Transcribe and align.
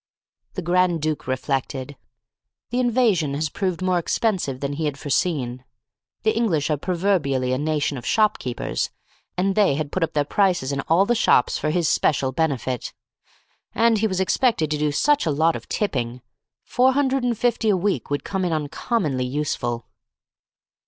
The 0.53 0.63
Grand 0.63 0.99
Duke 0.99 1.27
reflected. 1.27 1.95
The 2.71 2.79
invasion 2.79 3.35
has 3.35 3.49
proved 3.49 3.83
more 3.83 3.99
expensive 3.99 4.59
than 4.59 4.73
he 4.73 4.85
had 4.85 4.97
foreseen. 4.97 5.63
The 6.23 6.35
English 6.35 6.71
are 6.71 6.77
proverbially 6.77 7.53
a 7.53 7.59
nation 7.59 7.99
of 7.99 8.05
shopkeepers, 8.07 8.89
and 9.37 9.53
they 9.53 9.75
had 9.75 9.91
put 9.91 10.03
up 10.03 10.13
their 10.13 10.23
prices 10.25 10.71
in 10.71 10.81
all 10.87 11.05
the 11.05 11.13
shops 11.13 11.59
for 11.59 11.69
his 11.69 11.87
special 11.87 12.31
benefit. 12.31 12.93
And 13.75 13.99
he 13.99 14.07
was 14.07 14.19
expected 14.19 14.71
to 14.71 14.79
do 14.79 14.91
such 14.91 15.27
a 15.27 15.29
lot 15.31 15.55
of 15.55 15.69
tipping. 15.69 16.23
Four 16.63 16.93
hundred 16.93 17.23
and 17.23 17.37
fifty 17.37 17.69
a 17.69 17.77
week 17.77 18.09
would 18.09 18.23
come 18.23 18.43
in 18.43 18.51
uncommonly 18.51 19.25
useful. 19.27 19.85